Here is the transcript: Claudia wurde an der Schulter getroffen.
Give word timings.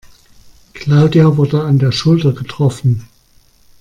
Claudia 0.73 1.37
wurde 1.37 1.61
an 1.61 1.77
der 1.77 1.91
Schulter 1.91 2.33
getroffen. 2.33 3.07